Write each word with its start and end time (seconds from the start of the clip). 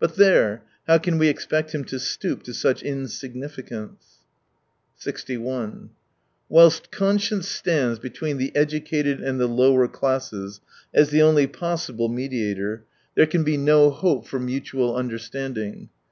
But 0.00 0.16
there— 0.16 0.64
how 0.88 0.98
can 0.98 1.18
we 1.18 1.28
expect 1.28 1.72
him 1.72 1.84
to 1.84 2.00
stoop 2.00 2.42
to 2.42 2.52
such 2.52 2.82
insig 2.82 3.36
nificance! 3.36 4.18
61 4.96 5.90
Whilst 6.48 6.90
conscience 6.90 7.46
stands 7.46 8.00
between 8.00 8.38
the 8.38 8.50
educated 8.56 9.20
and 9.20 9.38
the 9.38 9.46
lower 9.46 9.86
classes, 9.86 10.60
as 10.92 11.10
the 11.10 11.22
only 11.22 11.46
possible 11.46 12.08
mediator, 12.08 12.86
there 13.14 13.26
can 13.26 13.44
be 13.44 13.56
no 13.56 13.90
hope 13.90 14.24
for 14.24 14.38
73 14.38 14.46
mutual 14.46 14.96
understanding. 14.96 15.90